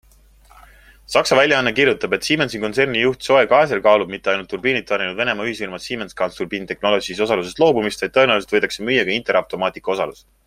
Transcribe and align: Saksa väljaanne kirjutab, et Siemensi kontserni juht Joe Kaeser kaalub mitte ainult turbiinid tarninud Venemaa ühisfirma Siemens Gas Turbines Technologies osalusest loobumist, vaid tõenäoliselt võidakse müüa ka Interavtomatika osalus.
Saksa 1.15 1.35
väljaanne 1.39 1.73
kirjutab, 1.79 2.15
et 2.17 2.25
Siemensi 2.29 2.61
kontserni 2.63 3.03
juht 3.03 3.27
Joe 3.27 3.43
Kaeser 3.51 3.83
kaalub 3.89 4.13
mitte 4.15 4.31
ainult 4.33 4.49
turbiinid 4.53 4.87
tarninud 4.93 5.19
Venemaa 5.21 5.45
ühisfirma 5.51 5.79
Siemens 5.83 6.17
Gas 6.23 6.39
Turbines 6.39 6.71
Technologies 6.73 7.23
osalusest 7.27 7.63
loobumist, 7.65 8.05
vaid 8.07 8.17
tõenäoliselt 8.17 8.57
võidakse 8.57 8.87
müüa 8.89 9.05
ka 9.11 9.19
Interavtomatika 9.19 9.95
osalus. 9.97 10.27